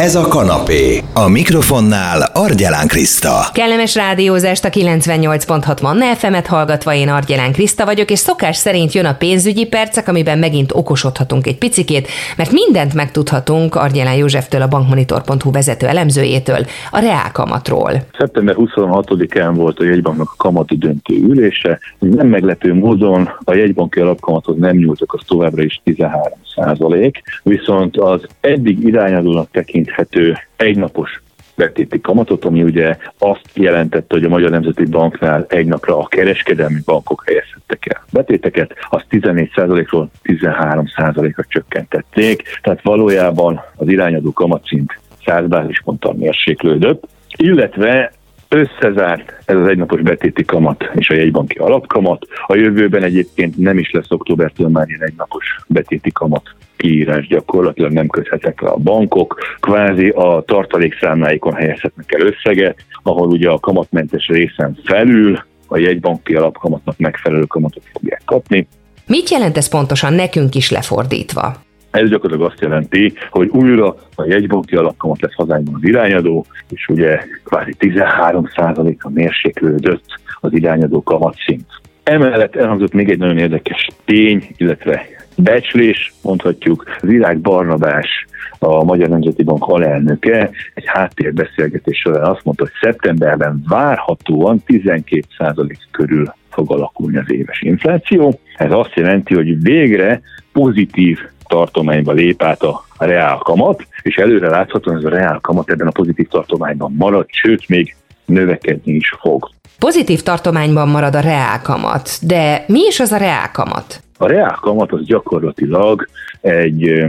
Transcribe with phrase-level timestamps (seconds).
[0.00, 1.00] Ez a kanapé.
[1.14, 3.52] A mikrofonnál Argyelán Kriszta.
[3.52, 9.04] Kellemes rádiózást a 98.6 Manna FM-et hallgatva én Argyelán Kriszta vagyok, és szokás szerint jön
[9.04, 15.50] a pénzügyi percek, amiben megint okosodhatunk egy picikét, mert mindent megtudhatunk Argyelán Józseftől, a bankmonitor.hu
[15.50, 17.90] vezető elemzőjétől, a reálkamatról.
[18.18, 21.78] Szeptember 26-án volt a jegybanknak a kamati döntő ülése.
[21.98, 28.20] Nem meglepő módon a jegybanki alapkamatot nem nyújtok, az továbbra is 13 százalék, viszont az
[28.40, 29.50] eddig irányadónak
[29.84, 31.22] tekinthető egynapos
[31.56, 36.80] betéti kamatot, ami ugye azt jelentette, hogy a Magyar Nemzeti Banknál egy napra a kereskedelmi
[36.84, 46.14] bankok helyezhettek el betéteket, azt 14%-ról 13%-ra csökkentették, tehát valójában az irányadó kamatszint 100 bázisponttal
[46.14, 47.04] mérséklődött,
[47.36, 48.12] illetve
[48.54, 52.26] összezárt ez az egynapos betéti kamat és a jegybanki alapkamat.
[52.46, 58.08] A jövőben egyébként nem is lesz októbertől már ilyen egynapos betéti kamat kiírás gyakorlatilag nem
[58.08, 64.78] köthetek le a bankok, kvázi a tartalékszámláikon helyezhetnek el összeget, ahol ugye a kamatmentes részen
[64.84, 68.68] felül a jegybanki alapkamatnak megfelelő kamatot fogják kapni.
[69.06, 71.63] Mit jelent ez pontosan nekünk is lefordítva?
[71.94, 77.20] Ez gyakorlatilag azt jelenti, hogy újra a jegybanki alapkamat lesz hazánkban az irányadó, és ugye
[77.44, 80.04] kvázi 13%-a mérséklődött
[80.40, 81.66] az irányadó kamatszint.
[82.02, 85.06] Emellett elhangzott még egy nagyon érdekes tény, illetve
[85.36, 88.26] becslés, mondhatjuk, az Irák Barnabás,
[88.58, 96.34] a Magyar Nemzeti Bank alelnöke egy háttérbeszélgetés során azt mondta, hogy szeptemberben várhatóan 12% körül
[96.50, 98.40] fog alakulni az éves infláció.
[98.56, 100.20] Ez azt jelenti, hogy végre
[100.52, 105.86] pozitív tartományba lép át a reál kamat, és előre láthatóan ez a reál kamat ebben
[105.86, 109.50] a pozitív tartományban marad, sőt még növekedni is fog.
[109.78, 114.02] Pozitív tartományban marad a reálkamat, de mi is az a reálkamat?
[114.18, 116.08] A reálkamat az gyakorlatilag
[116.40, 117.04] egy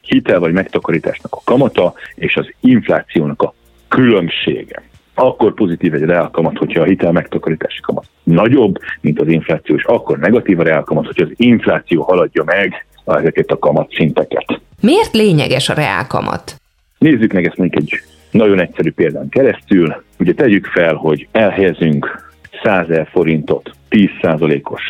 [0.00, 3.54] hitel vagy megtakarításnak a kamata és az inflációnak a
[3.88, 4.82] különbsége.
[5.14, 10.18] Akkor pozitív egy reálkamat, hogyha a hitel megtakarítási kamat nagyobb, mint az infláció, és akkor
[10.18, 14.60] negatív a reálkamat, hogyha az infláció haladja meg ezeket a kamatszinteket.
[14.80, 16.56] Miért lényeges a reálkamat?
[16.98, 18.00] Nézzük meg ezt mondjuk egy
[18.30, 20.02] nagyon egyszerű példán keresztül.
[20.18, 24.82] Ugye tegyük fel, hogy elhelyezünk 100 forintot 10%-os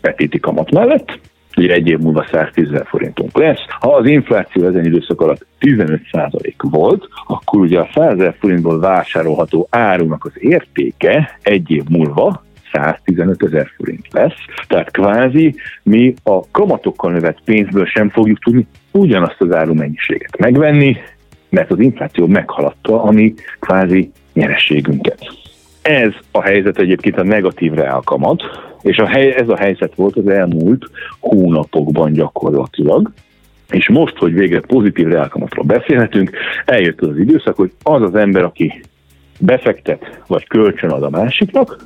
[0.00, 1.18] betéti kamat mellett,
[1.56, 3.60] ugye egy év múlva 110 ezer forintunk lesz.
[3.80, 9.66] Ha az infláció ezen időszak alatt 15% volt, akkor ugye a 100 ezer forintból vásárolható
[9.70, 14.34] árunak az értéke egy év múlva 115 ezer forint lesz.
[14.66, 20.96] Tehát kvázi mi a kamatokkal növett pénzből sem fogjuk tudni ugyanazt az árumennyiséget megvenni,
[21.48, 25.18] mert az infláció meghaladta a mi kvázi nyerességünket.
[25.82, 28.42] Ez a helyzet egyébként a negatív reálkamat,
[28.82, 33.12] és a hely, ez a helyzet volt az elmúlt hónapokban gyakorlatilag.
[33.70, 36.30] És most, hogy végre pozitív reálkamatról beszélhetünk,
[36.64, 38.82] eljött az időszak, hogy az az ember, aki
[39.38, 41.76] befektet vagy kölcsön ad a másiknak,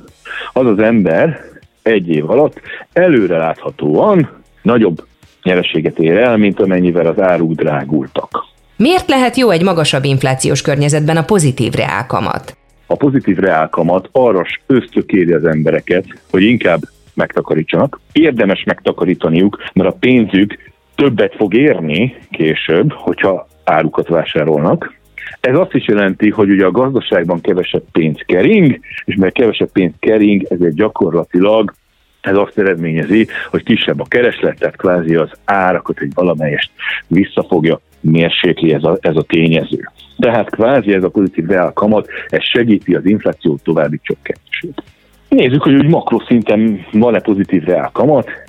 [0.53, 1.39] az az ember
[1.81, 2.61] egy év alatt
[2.93, 4.29] előre láthatóan
[4.61, 5.03] nagyobb
[5.43, 8.45] nyereséget ér el, mint amennyivel az áruk drágultak.
[8.77, 12.57] Miért lehet jó egy magasabb inflációs környezetben a pozitív reálkamat?
[12.87, 16.79] A pozitív reálkamat arra ösztökéli az embereket, hogy inkább
[17.13, 17.99] megtakarítsanak.
[18.11, 20.57] Érdemes megtakarítaniuk, mert a pénzük
[20.95, 24.93] többet fog érni később, hogyha árukat vásárolnak.
[25.39, 29.93] Ez azt is jelenti, hogy ugye a gazdaságban kevesebb pénz kering, és mert kevesebb pénz
[29.99, 31.73] kering, ezért gyakorlatilag
[32.21, 36.71] ez azt eredményezi, hogy kisebb a kereslet, tehát kvázi az árakat egy valamelyest
[37.07, 39.89] visszafogja, mérsékli ez a, ez a tényező.
[40.17, 44.83] Tehát kvázi ez a pozitív reál kamat, ez segíti az infláció további csökkentését.
[45.29, 47.91] Nézzük, hogy úgy makroszinten van-e pozitív reál.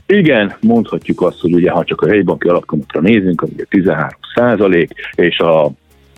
[0.07, 5.39] Igen, mondhatjuk azt, hogy ugye ha csak a helybanki alapkamatra nézünk, ami 13 százalék, és
[5.39, 5.71] a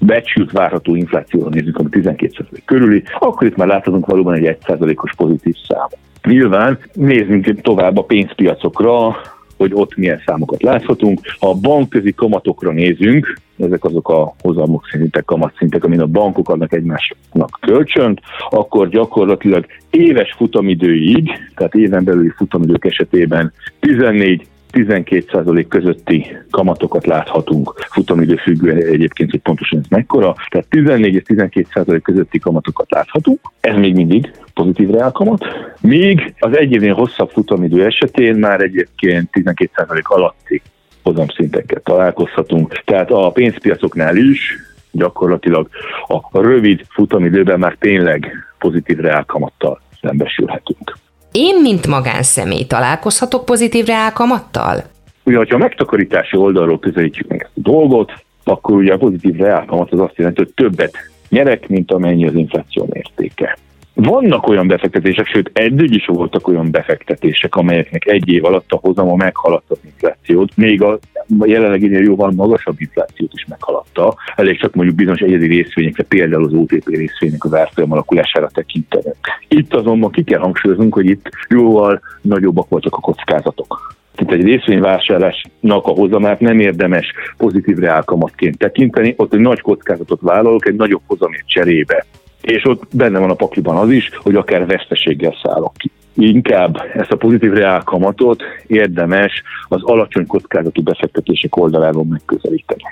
[0.07, 5.15] becsült várható inflációra nézzük, ami 12% körüli, akkor itt már láthatunk valóban egy 1% os
[5.17, 5.99] pozitív számot.
[6.23, 9.17] Nyilván nézzünk tovább a pénzpiacokra,
[9.57, 11.21] hogy ott milyen számokat láthatunk.
[11.39, 16.73] Ha a bankközi kamatokra nézünk, ezek azok a hozamok szintek, kamatszintek, amin a bankok adnak
[16.73, 18.21] egymásnak kölcsönt,
[18.51, 28.37] akkor gyakorlatilag éves futamidőig, tehát éven belüli futamidők esetében 14 12% közötti kamatokat láthatunk, futamidő
[28.37, 33.95] függően egyébként, hogy pontosan ez mekkora, tehát 14 és 12% közötti kamatokat láthatunk, ez még
[33.95, 35.45] mindig pozitív reálkamat,
[35.81, 40.63] míg az egy évnél hosszabb futamidő esetén már egyébként 12% alatti
[41.03, 44.57] hozamszintekkel találkozhatunk, tehát a pénzpiacoknál is
[44.91, 45.69] gyakorlatilag
[46.07, 51.01] a rövid futamidőben már tényleg pozitív reálkamattal szembesülhetünk.
[51.33, 54.83] Én, mint magánszemély találkozhatok pozitív reálkamattal?
[55.25, 58.13] Ugye, ha a megtakarítási oldalról közelítjük meg ezt a dolgot,
[58.45, 60.97] akkor ugye a pozitív reálkamat az azt jelenti, hogy többet
[61.29, 63.59] nyerek, mint amennyi az infláció mértéke.
[63.95, 69.15] Vannak olyan befektetések, sőt eddig is voltak olyan befektetések, amelyeknek egy év alatt a hozama
[69.15, 70.99] meghaladta az inflációt, még a
[71.45, 74.15] jelenleginél jóval magasabb inflációt is meghaladta.
[74.37, 79.17] Elég csak mondjuk bizonyos egyedi részvényekre, például az OTP részvények az árfolyam alakulására tekintenek.
[79.49, 83.97] Itt azonban ki kell hangsúlyoznunk, hogy itt jóval nagyobbak voltak a kockázatok.
[84.15, 90.67] Tehát egy részvényvásárlásnak a hozamát nem érdemes pozitív reálkamatként tekinteni, ott egy nagy kockázatot vállalok
[90.67, 92.07] egy nagyobb hozamért cserébe
[92.43, 95.91] és ott benne van a pakliban az is, hogy akár veszteséggel szállok ki.
[96.15, 102.83] Inkább ezt a pozitív reálkamatot érdemes az alacsony kockázatú befektetések oldaláról megközelíteni.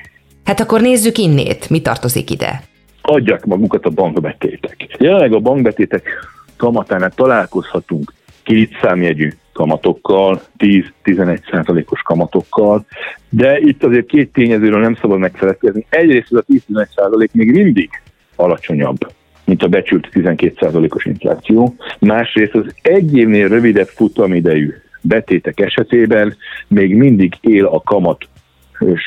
[0.45, 2.63] Hát akkor nézzük innét, mi tartozik ide?
[3.03, 4.97] Adják magukat a bankbetétek.
[4.99, 6.09] Jelenleg a bankbetétek
[6.57, 8.13] kamatánál találkozhatunk
[8.43, 12.85] két számjegyű kamatokkal, 10-11 százalékos kamatokkal,
[13.29, 15.87] de itt azért két tényezőről nem szabad megfelelkezni.
[15.89, 17.91] Egyrészt ez a 10-11 százalék még mindig
[18.37, 19.13] alacsonyabb,
[19.50, 21.75] mint a becsült 12%-os infláció.
[21.99, 26.37] Másrészt az egy évnél rövidebb futamidejű betétek esetében
[26.69, 28.29] még mindig él a kamat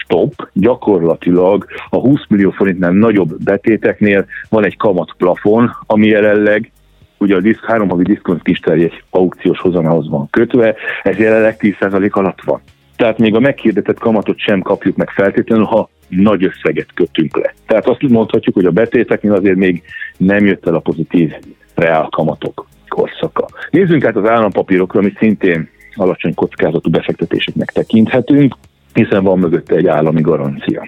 [0.03, 6.71] stop, gyakorlatilag a 20 millió forintnál nagyobb betéteknél van egy kamat plafon, ami jelenleg
[7.17, 12.41] ugye a diszk, három havi diszkont egy aukciós hozamához van kötve, ez jelenleg 10% alatt
[12.43, 12.61] van.
[12.95, 17.54] Tehát még a meghirdetett kamatot sem kapjuk meg feltétlenül, ha nagy összeget kötünk le.
[17.68, 19.83] Tehát azt mondhatjuk, hogy a betéteknél azért még
[20.18, 21.31] nem jött el a pozitív
[21.75, 23.48] reál kamatok korszaka.
[23.69, 28.56] Nézzünk át az állampapírokra, amit szintén alacsony kockázatú befektetéseknek tekinthetünk,
[28.94, 30.88] hiszen van mögötte egy állami garancia.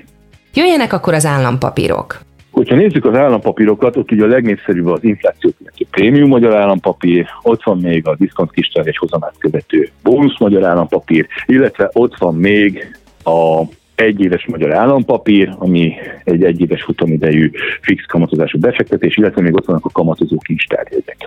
[0.53, 2.19] Jöjjenek akkor az állampapírok.
[2.51, 7.63] Hogyha nézzük az állampapírokat, ott ugye a legnépszerűbb az infláció követő prémium magyar állampapír, ott
[7.63, 8.51] van még a diszkont
[8.85, 13.61] egy hozamát követő bónusz magyar állampapír, illetve ott van még a
[13.95, 15.93] egyéves magyar állampapír, ami
[16.23, 17.51] egy egyéves futamidejű
[17.81, 21.17] fix kamatozású befektetés, illetve még ott vannak a kamatozó kincstárjegyek.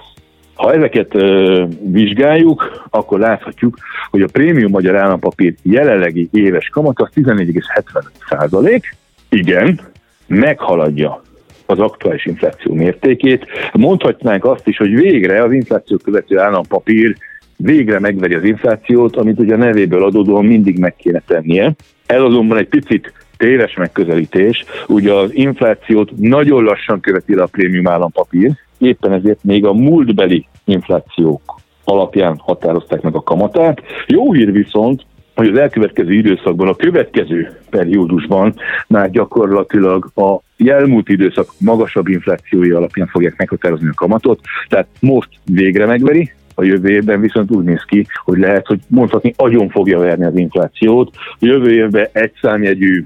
[0.54, 3.76] Ha ezeket ö, vizsgáljuk, akkor láthatjuk,
[4.10, 8.96] hogy a prémium magyar állampapír jelenlegi éves kamat az 14,75 százalék,
[9.28, 9.80] igen,
[10.26, 11.22] meghaladja
[11.66, 13.46] az aktuális infláció mértékét.
[13.72, 17.16] Mondhatnánk azt is, hogy végre az infláció követő állampapír
[17.56, 21.74] végre megveri az inflációt, amit ugye a nevéből adódóan mindig meg kéne tennie.
[22.08, 27.88] Ez azonban egy picit téves megközelítés, ugye az inflációt nagyon lassan követi le a prémium
[27.88, 33.82] állampapír, éppen ezért még a múltbeli inflációk alapján határozták meg a kamatát.
[34.06, 38.54] Jó hír viszont, hogy az elkövetkező időszakban, a következő periódusban
[38.86, 45.86] már gyakorlatilag a jelmúlt időszak magasabb inflációi alapján fogják meghatározni a kamatot, tehát most végre
[45.86, 50.24] megveri, a jövő évben viszont úgy néz ki, hogy lehet, hogy mondhatni agyon fogja verni
[50.24, 51.10] az inflációt.
[51.14, 53.04] A jövő évben egy számjegyű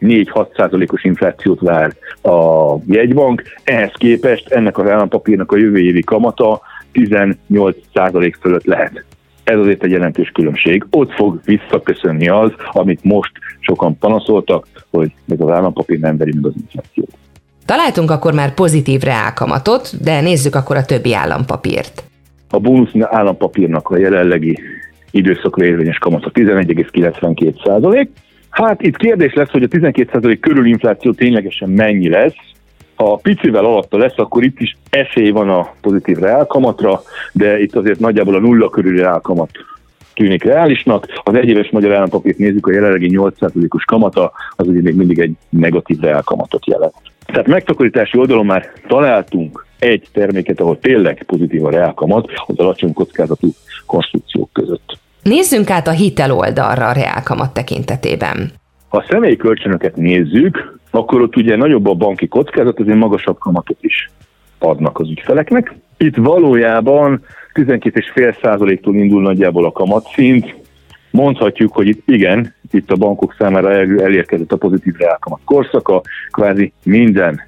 [0.00, 6.60] 4-6 százalékos inflációt vár a jegybank, ehhez képest ennek az állampapírnak a jövő évi kamata
[6.92, 9.04] 18 százalék fölött lehet.
[9.44, 10.86] Ez azért egy jelentős különbség.
[10.90, 16.46] Ott fog visszaköszönni az, amit most sokan panaszoltak, hogy ez az állampapír nem veri meg
[16.46, 17.10] az inflációt.
[17.64, 22.10] Találtunk akkor már pozitív reálkamatot, de nézzük akkor a többi állampapírt.
[22.54, 24.58] A bónusz állampapírnak a jelenlegi
[25.10, 28.10] időszakra érvényes kamata 11,92 százalék.
[28.50, 32.34] Hát itt kérdés lesz, hogy a 12 százalék körül infláció ténylegesen mennyi lesz,
[32.94, 38.00] ha picivel alatta lesz, akkor itt is esély van a pozitív reálkamatra, de itt azért
[38.00, 39.50] nagyjából a nulla körüli reálkamat
[40.14, 41.06] tűnik reálisnak.
[41.24, 46.00] Az egyéves magyar állampapírt nézzük, a jelenlegi 8%-os kamata, az ugye még mindig egy negatív
[46.00, 46.94] reálkamatot jelent.
[47.26, 53.48] Tehát megtakarítási oldalon már találtunk egy terméket, ahol tényleg pozitív a reálkamat az alacsony kockázatú
[53.86, 54.98] konstrukciók között.
[55.22, 58.50] Nézzünk át a hitel oldalra a reálkamat tekintetében.
[58.88, 63.76] Ha a személyi kölcsönöket nézzük, akkor ott ugye nagyobb a banki kockázat, azért magasabb kamatot
[63.80, 64.10] is
[64.58, 65.74] adnak az ügyfeleknek.
[65.96, 67.24] Itt valójában
[67.54, 70.54] 12,5%-tól indul nagyjából a kamatszint.
[71.10, 73.70] Mondhatjuk, hogy itt igen, itt a bankok számára
[74.02, 77.40] elérkezett a pozitív reálkamat korszaka, kvázi minden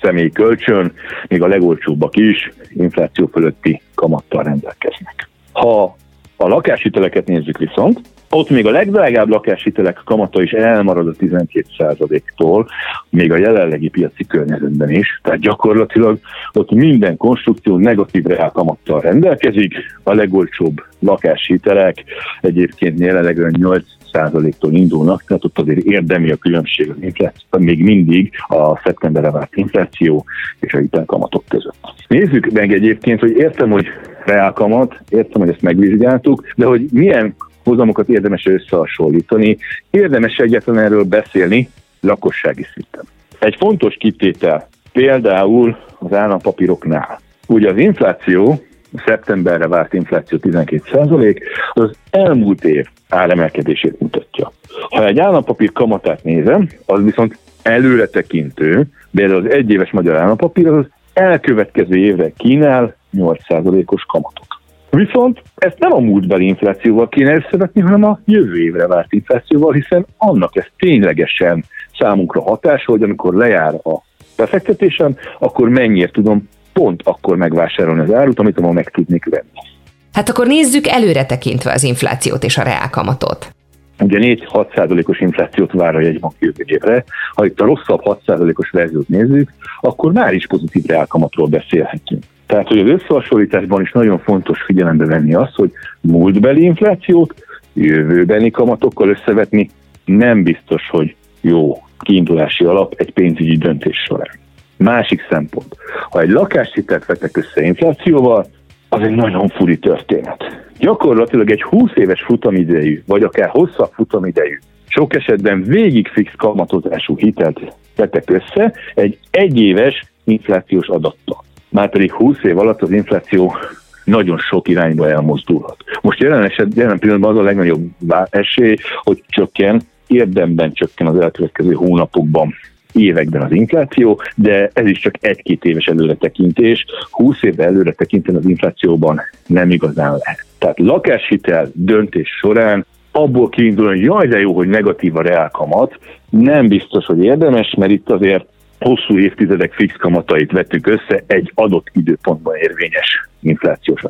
[0.00, 0.92] személyi kölcsön,
[1.28, 5.28] még a legolcsóbbak is infláció fölötti kamattal rendelkeznek.
[5.52, 5.96] Ha
[6.36, 8.00] a lakáshiteleket nézzük viszont,
[8.30, 12.68] ott még a legdrágább lakáshitelek kamata is elmarad a 12%-tól,
[13.10, 15.20] még a jelenlegi piaci környezetben is.
[15.22, 16.18] Tehát gyakorlatilag
[16.52, 19.74] ott minden konstrukció negatív reál kamattal rendelkezik.
[20.02, 22.04] A legolcsóbb lakáshitelek
[22.40, 28.32] egyébként jelenleg 8 százaléktól indulnak, tehát ott azért érdemi a különbség az infláció, még mindig
[28.48, 30.24] a szeptemberre várt infláció
[30.60, 31.76] és a hitelkamatok között.
[32.08, 33.86] Nézzük meg egyébként, hogy értem, hogy
[34.24, 37.34] reálkamat, értem, hogy ezt megvizsgáltuk, de hogy milyen
[37.64, 39.58] hozamokat érdemes összehasonlítani,
[39.90, 41.68] érdemes egyetlen erről beszélni,
[42.00, 43.04] lakossági szinten.
[43.38, 47.20] Egy fontos kitétel például az állampapíroknál.
[47.46, 48.62] Ugye az infláció,
[49.06, 51.40] szeptemberre várt infláció 12%
[51.72, 54.52] az elmúlt év áremelkedését mutatja.
[54.90, 60.86] Ha egy állampapír kamatát nézem, az viszont előre tekintő, de az egyéves magyar állampapír az
[61.12, 64.46] elkövetkező évre kínál 8%-os kamatot.
[64.90, 70.06] Viszont ezt nem a múltbeli inflációval kéne összevetni, hanem a jövő évre várt inflációval, hiszen
[70.16, 71.64] annak ez ténylegesen
[71.98, 74.02] számunkra hatás, hogy amikor lejár a
[74.36, 79.66] befektetésem, akkor mennyire tudom pont akkor megvásárolni az árut, amit ma meg tudnék venni.
[80.12, 83.54] Hát akkor nézzük előre tekintve az inflációt és a reálkamatot.
[84.00, 87.04] Ugye 4-6 os inflációt vár a jegybank jövő évre.
[87.34, 88.20] Ha itt a rosszabb 6
[88.54, 92.22] os verziót nézzük, akkor már is pozitív reálkamatról beszélhetünk.
[92.46, 97.34] Tehát, hogy az összehasonlításban is nagyon fontos figyelembe venni azt, hogy múltbeli inflációt
[97.72, 99.70] jövőbeni kamatokkal összevetni
[100.04, 104.46] nem biztos, hogy jó kiindulási alap egy pénzügyi döntés során.
[104.78, 105.76] Másik szempont.
[106.10, 108.46] Ha egy lakáshitelt vetek össze inflációval,
[108.88, 110.66] az egy nagyon furi történet.
[110.78, 117.60] Gyakorlatilag egy 20 éves futamidejű, vagy akár hosszabb futamidejű, sok esetben végig fix kamatozású hitelt
[117.96, 121.44] vetek össze egy egyéves inflációs adattal.
[121.68, 123.56] Márpedig 20 év alatt az infláció
[124.04, 125.76] nagyon sok irányba elmozdulhat.
[126.00, 127.90] Most jelen, eset, jelen pillanatban az a legnagyobb
[128.30, 132.54] esély, hogy csökken, érdemben csökken az elkövetkező hónapokban
[132.98, 136.84] években az infláció, de ez is csak egy-két éves előretekintés.
[137.10, 140.44] 20 évre előre tekinteni az inflációban nem igazán lehet.
[140.58, 145.98] Tehát lakáshitel döntés során abból kiindulni, hogy jaj, de jó, hogy negatív a reálkamat,
[146.30, 148.46] nem biztos, hogy érdemes, mert itt azért
[148.80, 154.02] hosszú évtizedek fix kamatait vettük össze egy adott időpontban érvényes inflációs.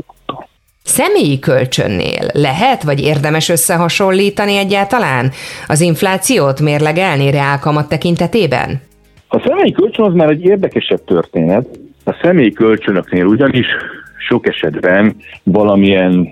[0.89, 5.31] Személyi kölcsönnél lehet, vagy érdemes összehasonlítani egyáltalán
[5.67, 8.81] az inflációt mérlegelni reálkamat tekintetében?
[9.29, 11.67] A személyi kölcsön az már egy érdekesebb történet.
[12.05, 13.67] A személyi kölcsönöknél ugyanis
[14.29, 16.29] sok esetben valamilyen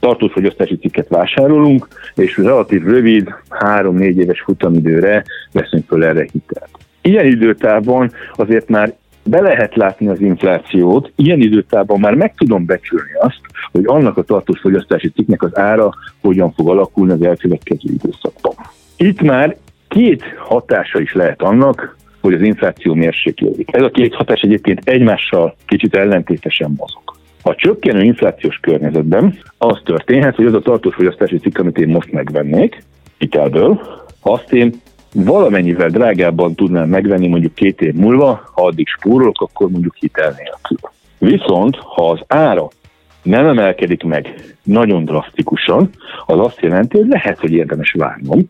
[0.00, 6.70] tartófogyasztási cikket vásárolunk, és relatív rövid, három-négy éves futamidőre veszünk föl erre hitelt.
[7.02, 8.92] Ilyen időtávon azért már
[9.24, 13.40] be lehet látni az inflációt, ilyen időtában már meg tudom becsülni azt,
[13.72, 18.54] hogy annak a tartós fogyasztási cikknek az ára hogyan fog alakulni az elkövetkező időszakban.
[18.96, 19.56] Itt már
[19.88, 23.68] két hatása is lehet annak, hogy az infláció mérséklődik.
[23.72, 27.02] Ez a két hatás egyébként egymással kicsit ellentétesen mozog.
[27.42, 32.12] A csökkenő inflációs környezetben az történhet, hogy az a tartós fogyasztási cikk, amit én most
[32.12, 32.82] megvennék
[33.18, 33.80] hitelből,
[34.20, 34.80] azt én
[35.14, 40.78] valamennyivel drágábban tudnám megvenni mondjuk két év múlva, ha addig spórolok, akkor mondjuk hitel nélkül.
[41.18, 42.68] Viszont, ha az ára
[43.22, 45.90] nem emelkedik meg nagyon drasztikusan,
[46.26, 48.46] az azt jelenti, hogy lehet, hogy érdemes várnom,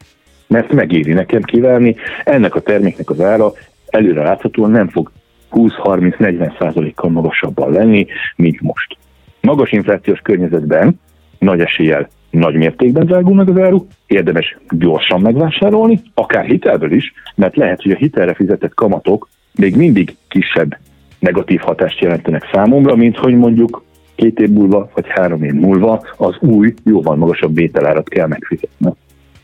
[0.47, 3.53] mert megéri nekem kiválni, ennek a terméknek az ára
[3.87, 5.11] előre láthatóan nem fog
[5.53, 8.97] 20-30-40 százalékkal magasabban lenni, mint most.
[9.41, 11.01] Magas inflációs környezetben
[11.39, 17.57] nagy eséllyel nagy mértékben drágul meg az áru, érdemes gyorsan megvásárolni, akár hitelből is, mert
[17.57, 20.79] lehet, hogy a hitelre fizetett kamatok még mindig kisebb
[21.19, 23.83] negatív hatást jelentenek számomra, mint hogy mondjuk
[24.15, 28.93] két év múlva vagy három év múlva az új, jóval magasabb vételárat kell megfizetni.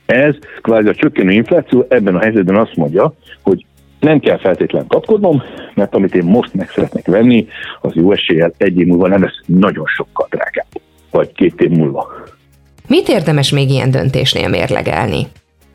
[0.07, 3.66] Ez kvázi a csökkenő infláció ebben a helyzetben azt mondja, hogy
[4.00, 5.43] nem kell feltétlenül kapkodnom,
[5.75, 7.47] mert amit én most meg szeretnék venni,
[7.81, 10.66] az jó eséllyel egy év múlva nem lesz nagyon sokkal drágább,
[11.11, 12.07] vagy két év múlva.
[12.88, 15.26] Mit érdemes még ilyen döntésnél mérlegelni?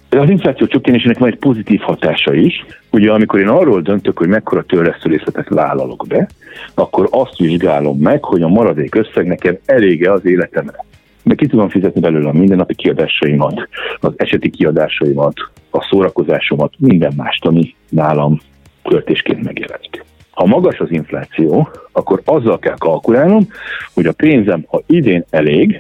[0.10, 2.66] Az infláció csökkenésének van egy pozitív hatása is.
[2.92, 4.66] Ugye amikor én arról döntök, hogy mekkora
[5.02, 6.30] részletet vállalok be,
[6.74, 10.86] akkor azt vizsgálom meg, hogy a maradék összeg nekem elége az életemre.
[11.24, 13.68] Meg ki tudom fizetni belőle a mindennapi kiadásaimat,
[14.00, 15.34] az eseti kiadásaimat,
[15.70, 18.40] a szórakozásomat, minden mást, ami nálam
[18.84, 20.04] költésként megjelenik.
[20.32, 23.48] Ha magas az infláció, akkor azzal kell kalkulálnom,
[23.94, 25.80] hogy a pénzem, ha idén elég,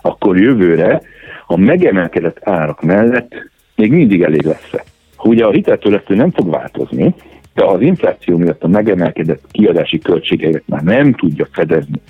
[0.00, 1.00] akkor jövőre
[1.46, 3.34] a megemelkedett árak mellett
[3.74, 4.70] még mindig elég lesz.
[5.22, 7.14] Ugye a hiteltörlesztő nem fog változni,
[7.54, 12.00] de az infláció miatt a megemelkedett kiadási költségeket már nem tudja fedezni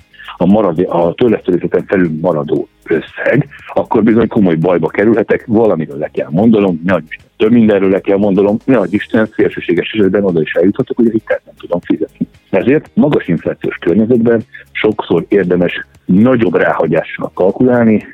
[0.41, 6.27] a, marad, a tőlesztőrészeten felül maradó összeg, akkor bizony komoly bajba kerülhetek, valamiről le kell
[6.31, 10.97] mondanom, ne Isten, több mindenről le kell mondanom, ne Isten, szélsőséges esetben oda is eljuthatok,
[10.97, 12.27] hogy a hitelt nem tudom fizetni.
[12.49, 18.05] Ezért magas inflációs környezetben sokszor érdemes nagyobb ráhagyással kalkulálni,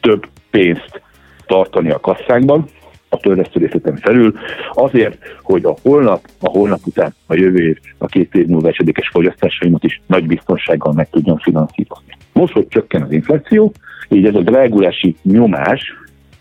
[0.00, 1.02] több pénzt
[1.46, 2.66] tartani a kasszákban,
[3.08, 4.34] a törlesztőrészleten felül,
[4.72, 9.08] azért, hogy a holnap, a holnap után, a jövő év, a két év múlva esedékes
[9.08, 12.16] fogyasztásaimat is nagy biztonsággal meg tudjam finanszírozni.
[12.32, 13.72] Most, hogy csökken az infláció,
[14.08, 15.94] így ez a drágulási nyomás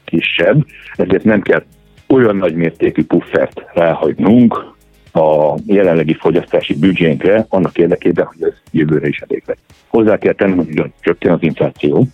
[0.03, 1.63] kisebb, ezért nem kell
[2.07, 4.70] olyan nagy mértékű puffert ráhagynunk
[5.13, 9.57] a jelenlegi fogyasztási büdzsénkre, annak érdekében, hogy ez jövőre is elég lesz.
[9.87, 12.07] Hozzá kell tenni, hogy csökken az infláció,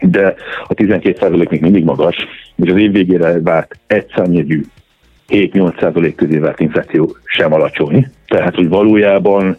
[0.00, 0.34] de
[0.66, 2.16] a 12% még mindig magas,
[2.56, 4.64] és az év végére várt egy számjegyű
[5.28, 8.10] 7-8% közé várt infláció sem alacsony.
[8.26, 9.58] Tehát, hogy valójában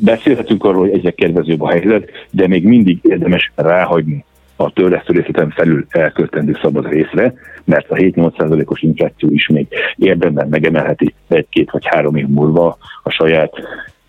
[0.00, 4.24] beszélhetünk arról, hogy egyre kedvezőbb a helyzet, de még mindig érdemes ráhagyni
[4.64, 11.14] a törlesztő részleten felül elköltendő szabad részre, mert a 7-8%-os infláció is még érdemben megemelheti
[11.28, 13.52] egy-két vagy három év múlva a saját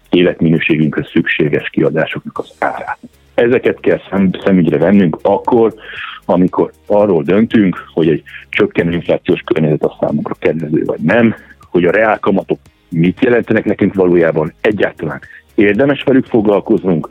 [0.09, 2.97] életminőségünkhöz szükséges kiadásoknak az árát.
[3.33, 5.73] Ezeket kell szem, szemügyre vennünk akkor,
[6.25, 11.35] amikor arról döntünk, hogy egy csökkenő inflációs környezet a számunkra kedvező vagy nem,
[11.69, 15.19] hogy a reálkamatok mit jelentenek nekünk valójában, egyáltalán
[15.55, 17.09] érdemes velük foglalkoznunk,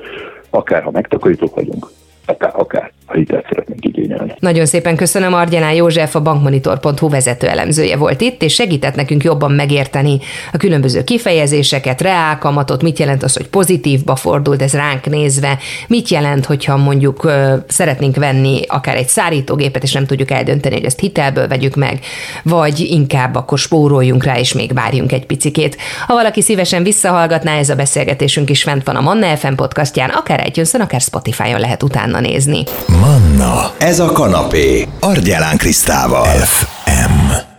[0.51, 1.87] akár ha megtakarítók vagyunk,
[2.27, 4.35] akár, akár ha hitelt szeretnénk igényelni.
[4.39, 9.53] Nagyon szépen köszönöm, Argyanán József, a bankmonitor.hu vezető elemzője volt itt, és segített nekünk jobban
[9.53, 10.19] megérteni
[10.53, 16.47] a különböző kifejezéseket, reálkamatot, mit jelent az, hogy pozitívba fordult ez ránk nézve, mit jelent,
[16.47, 17.33] hogyha mondjuk
[17.69, 22.01] szeretnénk venni akár egy szárítógépet, és nem tudjuk eldönteni, hogy ezt hitelből vegyük meg,
[22.43, 25.77] vagy inkább akkor spóroljunk rá, és még várjunk egy picikét.
[26.07, 30.47] Ha valaki szívesen visszahallgatná, ez a beszélgetésünk is fent van a Manna FM podcastján, akár
[30.47, 32.65] itunes akár Spotify-on lehet utána nézni.
[33.01, 36.27] Manna, ez a kanapé, Argyelán Krisztával.
[36.27, 37.50] FM.